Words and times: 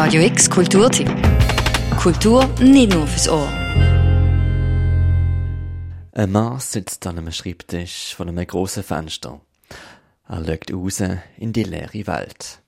Radio 0.00 0.22
X 0.22 0.48
Kulturtipp. 0.48 1.10
Kultur 2.00 2.46
nicht 2.60 2.94
nur 2.94 3.04
fürs 3.08 3.28
Ohr. 3.28 3.48
Ein 6.12 6.30
Mann 6.30 6.60
sitzt 6.60 7.04
an 7.08 7.18
einem 7.18 7.32
Schreibtisch 7.32 8.14
von 8.14 8.28
einem 8.28 8.46
grossen 8.46 8.84
Fenster. 8.84 9.40
Er 10.28 10.44
schaut 10.46 10.72
raus 10.72 11.02
in 11.36 11.52
die 11.52 11.64
leere 11.64 12.06
Welt. 12.06 12.60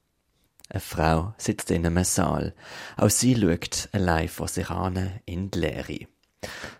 Eine 0.70 0.80
Frau 0.80 1.34
sitzt 1.38 1.70
in 1.70 1.86
einem 1.86 2.02
Saal. 2.02 2.52
Auch 2.96 3.10
sie 3.10 3.36
schaut 3.36 3.88
allein 3.92 4.28
vor 4.28 4.48
sich 4.48 4.68
an 4.68 5.20
in 5.24 5.52
die 5.52 5.58
Leere. 5.60 6.08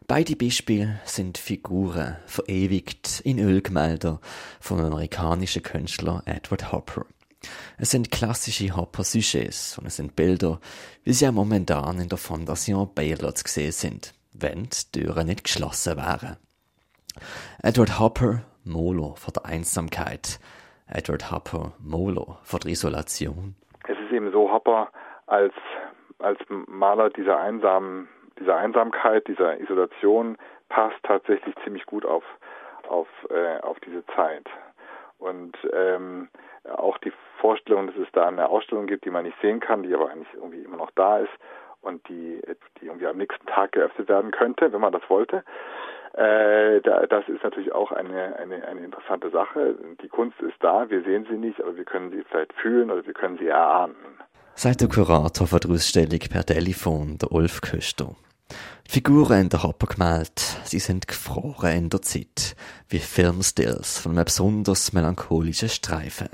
Beide 0.09 0.35
Beispiele 0.35 0.99
sind 1.05 1.39
Figuren, 1.39 2.17
verewigt 2.27 3.21
in 3.21 3.39
Ölgemälden 3.39 4.19
vom 4.59 4.81
amerikanischen 4.81 5.63
Künstler 5.63 6.25
Edward 6.27 6.73
Hopper. 6.73 7.07
Es 7.79 7.91
sind 7.91 8.11
klassische 8.11 8.77
Hopper-Sujets 8.77 9.79
und 9.79 9.87
es 9.87 9.97
sind 9.97 10.17
Bilder, 10.17 10.61
wie 11.05 11.13
sie 11.13 11.25
ja 11.25 11.33
momentan 11.33 11.99
in 11.99 12.09
der 12.09 12.19
Fondation 12.19 12.93
Baylor 12.95 13.35
zu 13.35 13.49
sehen 13.49 13.73
sind, 13.73 14.13
wenn 14.33 14.65
die 14.65 15.01
Türen 15.01 15.27
nicht 15.27 15.45
geschlossen 15.45 15.97
wären. 15.97 16.37
Edward 17.63 17.99
Hopper, 17.99 18.43
Molo 18.65 19.15
vor 19.17 19.33
der 19.33 19.47
Einsamkeit. 19.47 20.39
Edward 20.87 21.31
Hopper, 21.31 21.73
Molo 21.79 22.39
vor 22.43 22.61
der 22.61 22.73
Isolation. 22.73 23.55
Es 23.87 23.99
ist 23.99 24.13
eben 24.13 24.31
so, 24.33 24.51
Hopper 24.51 24.91
als, 25.27 25.55
als 26.19 26.39
Maler 26.49 27.11
dieser 27.11 27.39
einsamen, 27.39 28.09
dieser 28.39 28.57
Einsamkeit, 28.57 29.27
dieser 29.29 29.59
Isolation 29.61 30.37
passt 30.69 30.97
tatsächlich 31.05 31.55
ziemlich 31.65 31.87
gut 31.87 32.05
auf, 32.05 32.25
auf, 32.89 33.09
äh, 33.31 33.61
auf 33.61 33.79
diese 33.81 34.05
Zeit. 34.17 34.47
Und 35.19 35.57
ähm, 35.73 36.29
auch 36.69 36.99
die 36.99 37.13
Vorstellung, 37.41 37.87
dass 37.87 37.97
es 37.97 38.09
da 38.13 38.27
eine 38.27 38.49
Ausstellung 38.49 38.87
gibt, 38.87 39.05
die 39.05 39.11
man 39.11 39.25
nicht 39.25 39.37
sehen 39.41 39.61
kann, 39.61 39.83
die 39.83 39.95
aber 39.95 40.11
eigentlich 40.11 40.33
irgendwie 40.35 40.63
immer 40.63 40.77
noch 40.77 40.91
da 40.95 41.19
ist 41.19 41.33
und 41.81 42.07
die, 42.09 42.41
die 42.81 42.87
irgendwie 42.87 43.07
am 43.07 43.17
nächsten 43.17 43.47
Tag 43.47 43.73
geöffnet 43.73 44.09
werden 44.09 44.31
könnte, 44.31 44.73
wenn 44.73 44.81
man 44.81 44.93
das 44.93 45.09
wollte. 45.09 45.43
Äh, 46.15 46.81
da, 46.83 47.07
das 47.07 47.29
ist 47.29 47.43
natürlich 47.43 47.73
auch 47.73 47.93
eine, 47.93 48.37
eine, 48.37 48.67
eine 48.67 48.81
interessante 48.81 49.31
Sache. 49.31 49.77
Die 50.03 50.09
Kunst 50.09 50.41
ist 50.41 50.57
da, 50.61 50.91
wir 50.91 51.03
sehen 51.03 51.27
sie 51.31 51.37
nicht, 51.37 51.61
aber 51.61 51.77
wir 51.77 51.85
können 51.85 52.11
sie 52.11 52.25
vielleicht 52.29 52.53
fühlen 52.55 52.91
oder 52.91 53.07
wir 53.07 53.15
können 53.15 53.39
sie 53.39 53.47
erahnen. 53.47 53.95
Sagt 54.55 54.81
der 54.81 54.89
Kurator 54.89 55.47
von 55.47 55.61
der 55.61 55.71
Ausstellung 55.71 56.19
per 56.31 56.45
Telefon, 56.45 57.17
der 57.19 57.33
Ulf 57.33 57.61
Köster. 57.61 58.17
Die 58.87 58.91
Figuren 58.91 59.43
in 59.43 59.49
der 59.49 59.63
Hopper 59.63 59.87
gemalt, 59.87 60.41
sie 60.65 60.81
sind 60.81 61.07
gefroren 61.07 61.77
in 61.77 61.91
der 61.91 62.03
Zeit, 62.03 62.57
wie 62.89 62.99
Filmstills 62.99 64.01
von 64.01 64.13
einem 64.13 64.25
besonders 64.25 64.93
melancholischen 64.93 65.69
Streifen. 65.69 66.29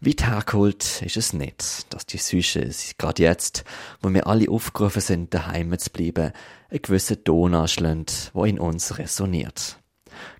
Weit 0.00 0.26
hergeholt 0.26 1.00
ist 1.02 1.16
es 1.16 1.32
nicht, 1.32 1.92
dass 1.92 2.04
die 2.04 2.18
Sujets 2.18 2.98
gerade 2.98 3.22
jetzt, 3.22 3.64
wo 4.02 4.12
wir 4.12 4.26
alle 4.26 4.50
aufgerufen 4.50 5.00
sind, 5.00 5.32
daheim 5.32 5.76
zu 5.78 5.90
bleiben, 5.90 6.32
einen 6.70 6.82
gewissen 6.82 7.24
Ton 7.24 7.54
anschlägt, 7.54 8.32
der 8.34 8.44
in 8.44 8.60
uns 8.60 8.98
resoniert. 8.98 9.78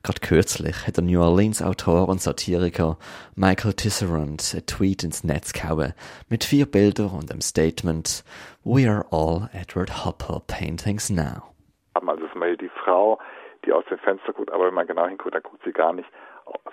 Gerade 0.03 0.21
kürzlich 0.21 0.87
hat 0.87 0.99
der 0.99 1.05
New 1.05 1.23
Orleans 1.23 1.63
Autor 1.63 2.09
und 2.09 2.21
Satiriker 2.21 2.99
Michael 3.35 3.73
Tisserand 3.73 4.53
einen 4.53 4.67
Tweet 4.67 5.05
ins 5.05 5.25
Netz 5.25 5.55
gehauen 5.55 5.95
mit 6.29 6.45
vier 6.45 6.67
Bildern 6.67 7.11
und 7.11 7.31
einem 7.31 7.41
Statement 7.41 8.25
We 8.63 8.87
are 8.91 9.07
all 9.11 9.49
Edward 9.55 10.05
Hopper 10.05 10.43
paintings 10.47 11.09
now. 11.09 11.55
Also 11.95 12.25
es 12.25 12.31
ist 12.31 12.37
mal 12.37 12.57
die 12.59 12.71
Frau, 12.85 13.19
die 13.65 13.73
aus 13.73 13.85
dem 13.91 13.99
Fenster 13.99 14.35
guckt, 14.35 14.53
aber 14.53 14.67
wenn 14.67 14.75
man 14.75 14.87
genau 14.87 15.07
hinguckt, 15.07 15.35
dann 15.35 15.43
guckt 15.43 15.63
sie 15.65 15.73
gar 15.73 15.95
nicht 15.95 16.09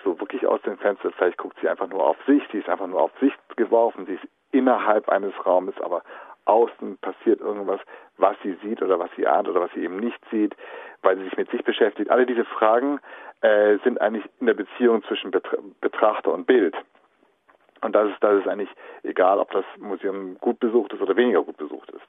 so 0.04 0.20
wirklich 0.20 0.46
aus 0.46 0.62
dem 0.62 0.78
Fenster. 0.78 1.12
Vielleicht 1.12 1.38
guckt 1.38 1.58
sie 1.62 1.70
einfach 1.70 1.88
nur 1.88 2.06
auf 2.06 2.18
sich, 2.26 2.44
sie 2.52 2.60
ist 2.60 2.70
einfach 2.70 2.88
nur 2.88 3.02
auf 3.02 3.12
sich 3.20 3.34
geworfen, 3.56 4.06
sie 4.06 4.14
ist 4.14 4.28
innerhalb 4.52 5.10
eines 5.10 5.34
Raumes, 5.46 5.76
aber 5.82 6.04
außen 6.46 6.98
passiert 6.98 7.42
irgendwas, 7.42 7.80
was 8.18 8.36
sie 8.44 8.56
sieht 8.64 8.82
oder 8.82 9.00
was 9.00 9.10
sie 9.16 9.26
ahnt 9.26 9.48
oder 9.48 9.62
was 9.62 9.72
sie 9.74 9.84
eben 9.84 9.98
nicht 9.98 10.20
sieht, 10.30 10.56
weil 11.02 11.18
sie 11.18 11.24
sich 11.24 11.38
mit 11.38 11.50
sich 11.52 11.64
beschäftigt. 11.64 12.10
Alle 12.10 12.26
diese 12.26 12.46
Fragen 12.46 13.00
äh, 13.42 13.78
sind 13.84 14.00
eigentlich 14.02 14.26
in 14.40 14.48
der 14.48 14.54
Beziehung 14.54 15.04
zwischen 15.04 15.32
Betrachter 15.82 16.34
und 16.34 16.46
Bild. 16.46 16.76
Und 17.82 17.94
das 17.94 18.10
ist, 18.10 18.18
das 18.22 18.40
ist 18.40 18.48
eigentlich 18.48 18.70
egal, 19.04 19.40
ob 19.40 19.52
das 19.52 19.66
Museum 19.80 20.38
gut 20.40 20.60
besucht 20.60 20.94
ist 20.94 21.02
oder 21.02 21.16
weniger 21.16 21.44
gut 21.44 21.58
besucht 21.58 21.90
ist. 21.92 22.06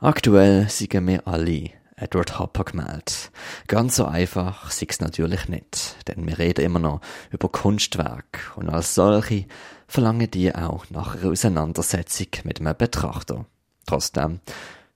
Aktuell 0.00 0.68
siegen 0.68 1.20
alle 1.24 1.81
Edward 1.96 2.38
Hopper 2.38 2.64
gemeldet. 2.64 3.30
Ganz 3.66 3.96
so 3.96 4.06
einfach 4.06 4.70
sei 4.70 4.86
es 4.88 5.00
natürlich 5.00 5.48
nicht, 5.48 5.96
denn 6.08 6.26
wir 6.26 6.38
reden 6.38 6.64
immer 6.64 6.78
noch 6.78 7.00
über 7.30 7.48
Kunstwerk 7.48 8.52
und 8.56 8.68
als 8.68 8.94
solche 8.94 9.46
verlangen 9.86 10.30
die 10.30 10.54
auch 10.54 10.88
nach 10.90 11.16
einer 11.16 11.30
Auseinandersetzung 11.30 12.28
mit 12.44 12.60
einem 12.60 12.76
Betrachter. 12.76 13.46
Trotzdem, 13.86 14.40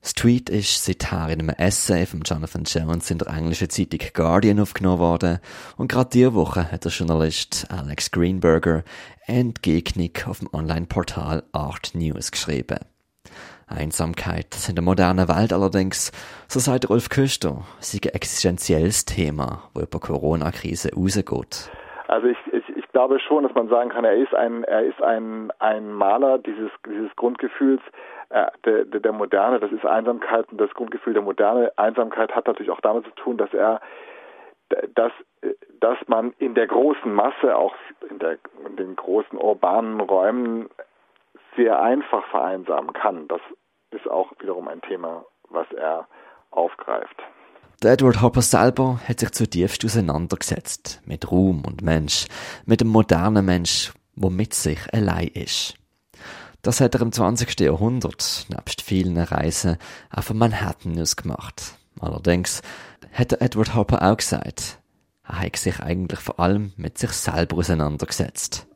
das 0.01 0.15
Tweet 0.15 0.51
ist 0.51 0.84
seither 0.84 1.29
in 1.31 1.41
einem 1.41 1.49
Essay 1.49 2.07
von 2.07 2.21
Jonathan 2.21 2.65
Jones 2.65 3.11
in 3.11 3.19
der 3.19 3.27
englischen 3.28 3.69
Zeitung 3.69 4.01
Guardian 4.15 4.61
aufgenommen 4.61 5.01
worden 5.01 5.39
und 5.77 5.89
gerade 5.89 6.11
diese 6.11 6.34
Woche 6.34 6.71
hat 6.71 6.84
der 6.84 6.93
Journalist 6.93 7.67
Alex 7.71 8.11
Greenberger 8.13 8.84
Entgegnung 9.27 10.13
auf 10.27 10.39
dem 10.39 10.49
Online-Portal 10.53 11.43
Art 11.53 11.91
News 11.95 12.31
geschrieben. 12.31 12.78
Einsamkeit 13.69 14.47
in 14.69 14.77
der 14.77 14.84
modernen 14.84 15.28
Welt 15.28 15.53
allerdings, 15.53 16.12
so 16.49 16.60
sagt 16.60 16.88
Rolf 16.88 17.09
Köster, 17.09 17.62
sei 17.81 17.99
ein 18.04 18.15
existenzielles 18.15 19.04
Thema, 19.04 19.69
wo 19.75 19.81
über 19.81 19.99
Corona-Krise 19.99 20.91
rausgeht. 20.94 21.71
Also 22.09 22.28
ich, 22.28 22.38
ich, 22.53 22.77
ich 22.77 22.88
glaube 22.93 23.19
schon, 23.19 23.43
dass 23.43 23.54
man 23.54 23.69
sagen 23.69 23.91
kann, 23.91 24.04
er 24.04 24.15
ist 24.15 24.34
ein, 24.34 24.62
er 24.65 24.84
ist 24.84 25.03
ein, 25.03 25.50
ein 25.59 25.93
Maler 25.93 26.38
dieses, 26.38 26.71
dieses 26.87 27.15
Grundgefühls, 27.16 27.82
äh, 28.31 28.47
der, 28.65 28.84
der, 28.84 29.00
der 29.00 29.12
Moderne, 29.12 29.59
das 29.59 29.72
ist 29.72 29.84
Einsamkeit 29.84 30.47
und 30.53 30.60
das 30.60 30.71
Grundgefühl 30.75 31.15
der 31.15 31.22
Moderne. 31.22 31.72
Einsamkeit 31.77 32.34
hat 32.34 32.47
natürlich 32.47 32.71
auch 32.71 32.81
damit 32.81 33.04
zu 33.04 33.10
tun, 33.16 33.37
dass 33.37 33.53
er, 33.53 33.81
dass, 34.94 35.12
dass 35.81 35.98
man 36.06 36.33
in 36.38 36.54
der 36.54 36.69
großen 36.69 37.12
Masse, 37.12 37.56
auch 37.56 37.75
in, 38.09 38.19
der, 38.21 38.38
in 38.69 38.77
den 38.77 38.94
großen 38.94 39.38
urbanen 39.38 40.00
Räumen, 40.00 40.69
sehr 41.56 41.81
einfach 41.81 42.25
vereinsamen 42.31 42.93
kann. 42.93 43.28
Das 43.28 43.41
ist 43.91 44.09
auch 44.09 44.31
wiederum 44.41 44.69
ein 44.69 44.81
Thema, 44.83 45.25
was 45.49 45.67
er 45.72 46.06
aufgreift. 46.50 47.17
Der 47.83 47.93
Edward 47.93 48.22
Hopper 48.22 48.43
selber 48.43 49.00
hat 49.06 49.21
sich 49.21 49.33
zutiefst 49.33 49.84
auseinandergesetzt 49.84 51.03
mit 51.05 51.31
Ruhm 51.31 51.62
und 51.66 51.83
Mensch, 51.83 52.27
mit 52.65 52.81
dem 52.81 52.89
modernen 52.89 53.45
Mensch, 53.45 53.93
wo 54.15 54.31
mit 54.31 54.55
sich 54.55 54.78
allein 54.95 55.28
ist. 55.28 55.75
Das 56.62 56.81
hat 56.81 56.95
er 56.95 57.03
im 57.03 57.12
20. 57.12 57.61
Jahrhundert, 57.61 58.47
nebst 58.49 58.81
vielen 58.81 59.19
Reisen, 59.19 59.77
auch 60.11 60.25
von 60.25 60.39
Manhattan 60.39 60.99
aus 60.99 61.16
gemacht. 61.16 61.77
Allerdings 62.00 62.62
hat 63.12 63.41
Edward 63.41 63.75
Hopper 63.75 64.11
auch 64.11 64.16
gesagt, 64.16 64.78
er 65.22 65.41
hat 65.43 65.56
sich 65.56 65.81
eigentlich 65.81 66.21
vor 66.21 66.41
allem 66.41 66.72
mit 66.77 66.99
sich 66.99 67.12
selber 67.12 67.59
auseinandergesetzt. 67.59 68.66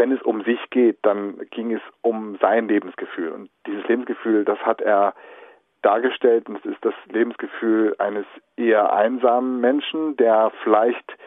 Wenn 0.00 0.12
es 0.12 0.22
um 0.22 0.42
sich 0.44 0.58
geht, 0.70 0.96
dann 1.02 1.36
ging 1.50 1.74
es 1.74 1.82
um 2.00 2.38
sein 2.40 2.68
Lebensgefühl. 2.68 3.32
Und 3.32 3.50
dieses 3.66 3.86
Lebensgefühl, 3.86 4.46
das 4.46 4.58
hat 4.60 4.80
er 4.80 5.12
dargestellt 5.82 6.48
und 6.48 6.56
es 6.56 6.64
ist 6.64 6.82
das 6.82 6.94
Lebensgefühl 7.12 7.94
eines 7.98 8.24
eher 8.56 8.94
einsamen 8.94 9.60
Menschen, 9.60 10.16
der 10.16 10.52
vielleicht 10.62 11.18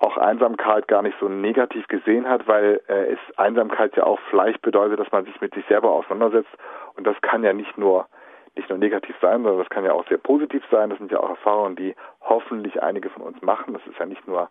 auch 0.00 0.18
Einsamkeit 0.18 0.86
gar 0.86 1.00
nicht 1.00 1.16
so 1.18 1.30
negativ 1.30 1.88
gesehen 1.88 2.28
hat, 2.28 2.46
weil 2.46 2.82
äh, 2.88 3.14
es 3.14 3.38
Einsamkeit 3.38 3.96
ja 3.96 4.04
auch 4.04 4.20
vielleicht 4.28 4.60
bedeutet, 4.60 5.00
dass 5.00 5.10
man 5.12 5.24
sich 5.24 5.40
mit 5.40 5.54
sich 5.54 5.64
selber 5.64 5.90
auseinandersetzt 5.90 6.54
und 6.96 7.06
das 7.06 7.18
kann 7.22 7.42
ja 7.42 7.54
nicht 7.54 7.78
nur 7.78 8.06
nicht 8.54 8.68
nur 8.68 8.76
negativ 8.76 9.16
sein, 9.22 9.44
sondern 9.44 9.60
das 9.60 9.70
kann 9.70 9.86
ja 9.86 9.92
auch 9.92 10.06
sehr 10.08 10.18
positiv 10.18 10.62
sein. 10.70 10.90
Das 10.90 10.98
sind 10.98 11.10
ja 11.10 11.20
auch 11.20 11.30
Erfahrungen, 11.30 11.76
die 11.76 11.94
hoffentlich 12.20 12.82
einige 12.82 13.08
von 13.08 13.22
uns 13.22 13.40
machen. 13.40 13.72
Das 13.72 13.86
ist 13.86 13.98
ja 13.98 14.04
nicht 14.04 14.26
nur 14.26 14.50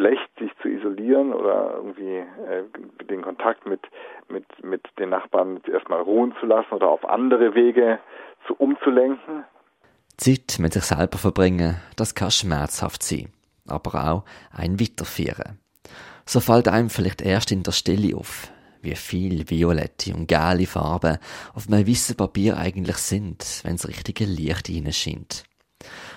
schlecht, 0.00 0.30
sich 0.38 0.50
zu 0.62 0.68
isolieren 0.68 1.34
oder 1.34 1.74
irgendwie 1.74 2.16
äh, 2.16 2.64
den 3.04 3.20
Kontakt 3.20 3.66
mit, 3.66 3.80
mit, 4.28 4.46
mit 4.64 4.82
den 4.98 5.10
Nachbarn 5.10 5.60
erstmal 5.70 6.00
ruhen 6.00 6.34
zu 6.40 6.46
lassen 6.46 6.72
oder 6.72 6.88
auf 6.88 7.06
andere 7.06 7.54
Wege 7.54 7.98
zu 8.46 8.54
umzulenken. 8.54 9.44
Zeit 10.16 10.56
mit 10.58 10.72
sich 10.72 10.84
selber 10.84 11.18
verbringen, 11.18 11.76
das 11.96 12.14
kann 12.14 12.30
schmerzhaft 12.30 13.02
sein, 13.02 13.30
aber 13.68 14.10
auch 14.10 14.24
ein 14.52 14.80
Weiterführen. 14.80 15.58
So 16.24 16.40
fällt 16.40 16.68
einem 16.68 16.88
vielleicht 16.88 17.20
erst 17.20 17.52
in 17.52 17.62
der 17.62 17.72
Stille 17.72 18.16
auf, 18.16 18.50
wie 18.80 18.94
viel 18.94 19.50
violette 19.50 20.14
und 20.14 20.28
gelbe 20.28 20.66
Farben 20.66 21.18
auf 21.54 21.68
einem 21.68 21.86
weißen 21.86 22.16
Papier 22.16 22.56
eigentlich 22.56 22.96
sind, 22.96 23.60
wenn 23.64 23.76
das 23.76 23.88
richtige 23.88 24.24
Licht 24.24 24.66
hineinscheint. 24.66 25.44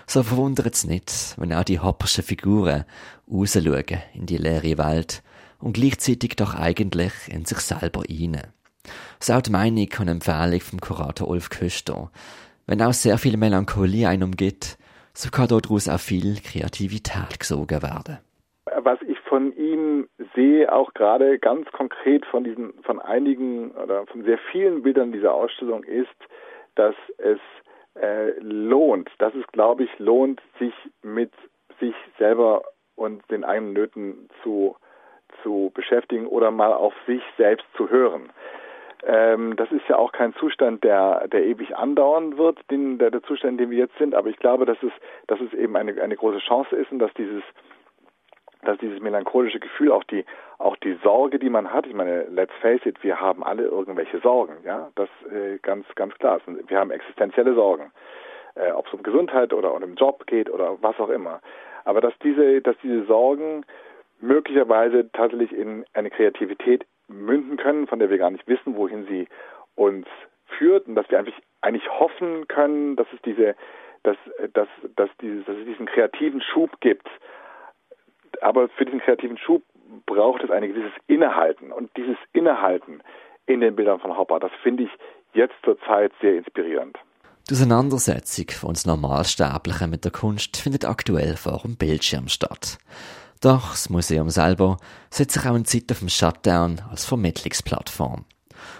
So 0.06 0.24
verwundert 0.24 0.74
es 0.74 0.86
nicht, 0.86 1.36
wenn 1.38 1.54
auch 1.54 1.64
die 1.64 1.80
hopperschen 1.80 2.24
Figuren 2.24 2.86
rausschauen 3.32 4.02
in 4.14 4.26
die 4.26 4.38
leere 4.38 4.78
Welt 4.78 5.24
und 5.60 5.74
gleichzeitig 5.74 6.36
doch 6.36 6.56
eigentlich 6.56 7.14
in 7.30 7.46
sich 7.46 7.60
selber 7.60 8.02
rein. 8.02 8.42
So 9.20 9.34
auch 9.34 9.42
die 9.42 9.52
Meinung 9.52 9.88
und 10.00 10.08
Empfehlung 10.10 10.60
vom 10.60 10.82
Kurator 10.82 11.30
Ulf 11.30 11.50
Köster. 11.50 12.12
Wenn 12.68 12.82
auch 12.82 12.94
sehr 12.94 13.18
viel 13.18 13.38
Melancholie 13.38 14.08
einen 14.08 14.24
umgeht, 14.24 14.78
so 15.14 15.30
kann 15.30 15.48
daraus 15.48 15.88
auch 15.88 16.00
viel 16.00 16.36
Kreativität 16.42 17.40
gesogen 17.40 17.82
werden. 17.82 18.18
Was 18.84 19.00
ich 19.08 19.20
von 19.20 19.56
ihm 19.56 20.10
sehe, 20.36 20.72
auch 20.72 20.94
gerade 20.94 21.40
ganz 21.40 21.72
konkret 21.72 22.26
von 22.26 22.44
diesen, 22.44 22.74
von 22.84 23.00
einigen 23.00 23.72
oder 23.72 24.06
von 24.08 24.24
sehr 24.24 24.40
vielen 24.52 24.84
Bildern 24.84 25.12
dieser 25.12 25.34
Ausstellung 25.34 25.84
ist, 25.84 26.10
dass 26.76 26.96
es 27.18 27.40
äh, 27.95 28.31
lohnt, 28.40 29.10
dass 29.19 29.34
es, 29.36 29.45
glaube 29.48 29.84
ich, 29.84 30.00
lohnt, 30.00 30.42
sich 30.60 30.74
mit 31.01 31.31
sich 31.80 31.95
selber 32.18 32.63
und 32.95 33.24
den 33.31 33.44
eigenen 33.44 33.74
Nöten 33.74 34.30
zu, 34.42 34.75
zu 35.42 35.72
beschäftigen 35.74 36.28
oder 36.28 36.51
mal 36.51 36.74
auf 36.74 36.94
sich 37.07 37.22
selbst 37.38 37.66
zu 37.75 37.90
hören. 37.90 38.30
Ähm, 39.06 39.56
das 39.57 39.72
ist 39.72 39.88
ja 39.90 39.98
auch 39.98 40.12
kein 40.12 40.34
Zustand, 40.36 40.84
der, 40.84 41.28
der 41.28 41.45
ewig 41.45 41.75
andauern 41.75 42.38
wird, 42.38 42.60
den, 42.72 43.00
der, 43.00 43.12
der 43.12 43.22
Zustand, 43.24 43.54
in 43.54 43.57
dem 43.57 43.72
wir 43.72 43.80
jetzt 43.80 43.98
sind. 43.98 44.16
Aber 44.16 44.30
ich 44.30 44.38
glaube, 44.38 44.66
dass 44.66 44.81
es, 44.81 44.92
dass 45.28 45.39
es 45.42 45.54
eben 45.54 45.75
eine, 45.75 46.01
eine 46.01 46.16
große 46.16 46.39
Chance 46.39 46.75
ist 46.75 46.92
und 46.92 47.00
dass 47.00 47.13
dieses, 47.16 47.44
dass 48.65 48.77
dieses 48.77 49.00
melancholische 49.00 49.60
Gefühl, 49.60 49.92
auch 49.92 50.04
die, 50.04 50.25
auch 50.57 50.75
die 50.77 50.98
Sorge, 51.04 51.39
die 51.39 51.50
man 51.50 51.71
hat, 51.71 51.86
ich 51.86 51.94
meine, 51.94 52.24
let's 52.24 52.54
face 52.62 52.86
it, 52.86 53.04
wir 53.04 53.19
haben 53.19 53.44
alle 53.44 53.63
irgendwelche 53.63 54.19
Sorgen, 54.19 54.57
ja, 54.63 54.89
das 54.95 55.10
äh, 55.31 55.57
ganz, 55.62 55.86
ganz 55.95 56.13
klar. 56.15 56.39
Wir 56.68 56.80
haben 56.80 56.92
existenzielle 56.92 57.54
Sorgen, 57.54 57.92
äh, 58.56 58.71
ob 58.71 58.88
es 58.88 58.94
um 58.94 59.04
Gesundheit 59.04 59.54
oder 59.54 59.74
um 59.74 59.95
Job 59.95 60.25
geht 60.27 60.50
oder 60.50 60.77
was 60.81 61.00
auch 61.00 61.10
immer. 61.10 61.42
Aber 61.86 62.01
dass 62.01 62.13
diese, 62.24 62.62
dass 62.62 62.75
diese 62.81 63.06
Sorgen 63.06 63.65
möglicherweise 64.21 65.12
tatsächlich 65.12 65.51
in 65.51 65.86
eine 65.94 66.10
Kreativität 66.10 66.86
münden 67.07 67.57
können, 67.57 67.88
von 67.88 68.00
der 68.00 68.10
wir 68.10 68.18
gar 68.18 68.31
nicht 68.31 68.48
wissen, 68.48 68.75
wohin 68.75 69.06
sie 69.06 69.27
uns 69.75 70.07
führt 70.57 70.88
und 70.88 70.95
dass 70.95 71.10
wir 71.10 71.19
eigentlich, 71.19 71.36
eigentlich 71.62 71.89
hoffen 71.89 72.48
können, 72.48 72.95
dass 72.95 73.07
es 73.13 73.21
diese, 73.24 73.56
dass, 74.04 74.18
dass, 74.54 74.68
dass, 74.95 75.10
dieses, 75.21 75.45
dass 75.45 75.57
es 75.57 75.65
diesen 75.65 75.86
kreativen 75.86 76.42
Schub 76.42 76.80
gibt. 76.80 77.07
Aber 78.42 78.70
für 78.70 78.86
diesen 78.86 79.00
kreativen 79.00 79.38
Schub 79.38 79.64
braucht 80.06 80.44
es 80.44 80.52
ein 80.52 80.68
gewisses 80.68 80.92
Innehalten. 81.08 81.72
Und 81.72 81.96
dieses 81.98 82.18
Innehalten 82.34 83.02
in 83.46 83.62
den 83.62 83.76
Bildern 83.76 84.00
von 84.00 84.18
Hopper, 84.18 84.40
das 84.40 84.52
finde 84.62 84.84
ich 84.84 84.90
jetzt 85.34 85.56
zur 85.64 85.80
Zeit 85.82 86.12
sehr 86.22 86.38
inspirierend. 86.38 86.98
Die 87.50 87.54
Auseinandersetzung 87.54 88.46
von 88.52 88.70
uns 88.70 88.86
Normalsterblichen 88.86 89.90
mit 89.90 90.06
der 90.06 90.12
Kunst 90.12 90.56
findet 90.56 90.86
aktuell 90.86 91.36
vor 91.36 91.60
dem 91.64 91.76
Bildschirm 91.76 92.30
statt. 92.30 92.78
Doch 93.42 93.72
das 93.72 93.90
Museum 93.90 94.30
selber 94.30 94.78
setzt 95.10 95.34
sich 95.34 95.46
auch 95.46 95.56
in 95.56 95.66
Zeit 95.66 95.92
auf 95.92 96.00
dem 96.00 96.08
Shutdown 96.08 96.82
als 96.90 97.04
Vermittlungsplattform. 97.04 98.24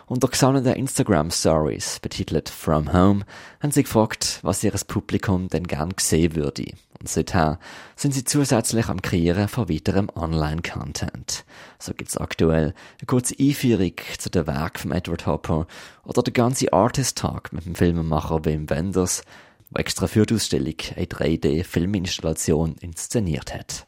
Unter 0.06 0.30
gesonnenen 0.30 0.76
Instagram-Stories, 0.76 2.00
betitelt 2.00 2.48
From 2.48 2.94
Home, 2.94 3.26
haben 3.62 3.72
sie 3.72 3.84
gefragt, 3.84 4.40
was 4.44 4.64
ihr 4.64 4.72
Publikum 4.88 5.50
denn 5.50 5.66
gern 5.66 5.94
sehen 6.00 6.36
würde. 6.36 6.72
Seither 7.06 7.60
sind 7.96 8.14
sie 8.14 8.24
zusätzlich 8.24 8.88
am 8.90 9.02
Kreieren 9.02 9.48
von 9.48 9.70
weiterem 9.70 10.10
Online-Content. 10.16 11.46
So 11.80 11.94
gibt's 11.94 12.18
aktuell 12.18 12.74
eine 13.00 13.08
kurze 13.08 13.36
Einführung 13.40 13.94
zu 14.18 14.30
den 14.30 14.48
Werk 14.48 14.80
von 14.80 14.92
Edward 14.92 15.28
Hopper 15.28 15.68
oder 16.06 16.22
der 16.22 16.34
ganze 16.34 16.72
Artist-Talk 16.72 17.54
mit 17.54 17.66
dem 17.66 17.76
Filmemacher 17.76 18.46
Wim 18.46 18.70
Wenders, 18.70 19.24
der 19.72 19.82
extra 19.82 20.08
für 20.08 20.26
die 20.26 20.36
Ausstellung 20.36 20.76
eine 20.96 21.06
3D-Filminstallation 21.06 22.76
inszeniert 22.82 23.54
hat 23.54 23.88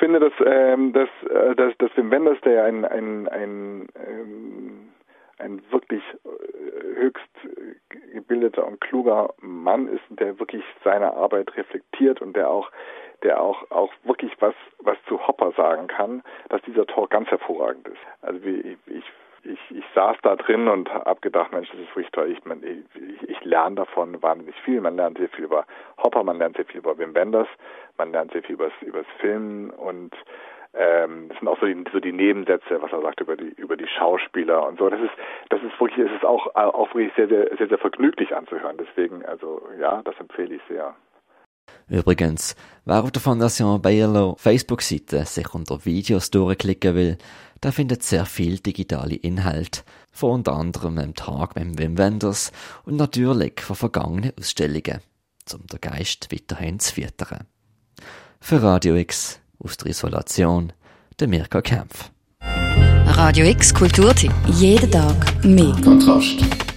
finde, 0.00 0.18
dass, 0.18 0.32
ähm, 0.44 0.92
dass, 0.92 1.08
äh, 1.30 1.54
dass, 1.54 1.76
dass 1.78 1.96
Wim 1.96 2.10
Wenders, 2.10 2.40
der 2.40 2.64
ein, 2.64 2.84
ein, 2.84 3.28
ein, 3.28 3.86
ähm, 3.94 4.88
ein 5.40 5.62
wirklich 5.70 6.02
äh, 6.24 6.96
höchst 6.96 7.28
gebildeter 8.12 8.66
und 8.66 8.80
kluger 8.80 9.34
Mann 9.40 9.88
ist, 9.88 10.04
der 10.10 10.38
wirklich 10.38 10.64
seine 10.84 11.14
Arbeit 11.14 11.56
reflektiert 11.56 12.20
und 12.20 12.34
der 12.36 12.50
auch 12.50 12.70
der 13.22 13.40
auch 13.40 13.70
auch 13.70 13.92
wirklich 14.04 14.32
was 14.40 14.54
was 14.78 14.96
zu 15.06 15.26
Hopper 15.26 15.52
sagen 15.52 15.88
kann, 15.88 16.22
dass 16.48 16.62
dieser 16.62 16.86
Talk 16.86 17.10
ganz 17.10 17.28
hervorragend 17.28 17.88
ist. 17.88 18.00
Also 18.22 18.42
wie 18.44 18.76
ich 18.86 19.04
ich, 19.44 19.58
ich 19.70 19.84
saß 19.94 20.16
da 20.22 20.36
drin 20.36 20.68
und 20.68 20.92
habe 20.92 21.20
gedacht, 21.20 21.52
Mensch, 21.52 21.68
das 21.70 21.80
ist 21.80 21.88
wirklich 21.96 22.10
toll. 22.12 22.30
Ich, 22.30 22.44
man, 22.44 22.62
ich, 22.62 23.28
ich 23.28 23.44
lerne 23.44 23.76
davon 23.76 24.22
wahnsinnig 24.22 24.54
viel. 24.64 24.80
Man 24.80 24.96
lernt 24.96 25.18
sehr 25.18 25.28
viel 25.30 25.44
über 25.44 25.66
Hopper, 26.02 26.22
man 26.22 26.38
lernt 26.38 26.56
sehr 26.56 26.66
viel 26.66 26.78
über 26.78 26.98
Wim 26.98 27.14
Wenders, 27.14 27.48
man 27.96 28.12
lernt 28.12 28.32
sehr 28.32 28.42
viel 28.42 28.56
über 28.56 28.70
das 28.92 29.06
Filmen 29.18 29.70
und 29.70 30.14
ähm, 30.72 31.28
das 31.28 31.38
sind 31.38 31.48
auch 31.48 31.58
so 31.58 31.66
die, 31.66 31.84
so 31.92 31.98
die 31.98 32.12
Nebensätze, 32.12 32.80
was 32.80 32.92
er 32.92 33.02
sagt 33.02 33.20
über 33.20 33.36
die 33.36 33.48
über 33.56 33.76
die 33.76 33.88
Schauspieler 33.88 34.66
und 34.66 34.78
so. 34.78 34.88
Das 34.88 35.00
ist 35.00 35.12
das 35.48 35.60
ist 35.62 35.78
wirklich, 35.80 36.06
es 36.06 36.12
ist 36.12 36.24
auch 36.24 36.54
auch 36.54 36.94
wirklich 36.94 37.12
sehr 37.16 37.28
sehr 37.28 37.56
sehr 37.56 37.68
sehr 37.68 37.78
vergnüglich 37.78 38.34
anzuhören. 38.34 38.76
Deswegen 38.78 39.24
also 39.24 39.62
ja, 39.80 40.02
das 40.02 40.14
empfehle 40.20 40.54
ich 40.54 40.62
sehr. 40.68 40.94
Übrigens, 41.88 42.54
wer 42.84 43.02
auf 43.02 43.10
der 43.10 43.22
Fondation 43.22 43.82
Bayerlo 43.82 44.36
Facebook-Seite 44.38 45.24
sich 45.24 45.54
unter 45.54 45.84
Videos 45.84 46.30
durchklicken 46.30 46.94
will, 46.94 47.18
der 47.62 47.72
findet 47.72 48.02
sehr 48.02 48.26
viel 48.26 48.58
digitale 48.58 49.16
Inhalt, 49.16 49.84
von 50.12 50.32
unter 50.32 50.54
anderem 50.54 50.98
einem 50.98 51.14
Tag 51.14 51.56
mit 51.56 51.78
Wim 51.78 51.98
Wenders 51.98 52.52
und 52.84 52.96
natürlich 52.96 53.60
von 53.60 53.76
vergangenen 53.76 54.32
Ausstellungen, 54.38 55.00
um 55.52 55.66
den 55.66 55.80
Geist 55.80 56.32
weiterhin 56.32 56.78
zu 56.78 56.94
füttern. 56.94 57.46
Für 58.40 58.62
Radio 58.62 58.94
X 58.94 59.39
aus 59.62 59.76
der 59.76 59.90
Isolation, 59.90 60.72
der 61.18 61.28
Mirka 61.28 61.60
Kempf. 61.60 62.10
Radio 63.06 63.44
X 63.46 63.74
Kulturtipp. 63.74 64.32
Jeden 64.46 64.90
Tag 64.90 65.44
mehr. 65.44 65.74
Kontrast. 65.84 66.69